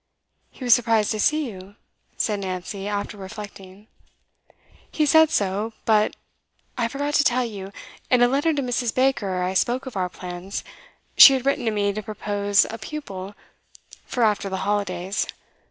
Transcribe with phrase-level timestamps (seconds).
[0.49, 1.75] 'He was surprised to see you?'
[2.17, 3.85] said Nancy, after reflecting.
[4.91, 5.73] 'He said so.
[5.85, 6.15] But
[6.75, 7.71] I forgot to tell you
[8.09, 8.95] in a letter to Mrs.
[8.95, 10.63] Baker I spoke of our plans.
[11.17, 13.35] She had written to me to propose a pupil
[14.07, 15.27] for after the holidays.